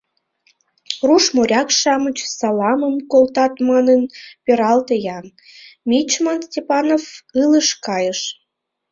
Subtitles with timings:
[1.07, 4.01] —Руш моряк-шамыч саламым колтат манын
[4.45, 5.25] пералте-ян,—
[5.89, 7.03] мичман Степанов
[7.41, 8.19] ылыж кайыш.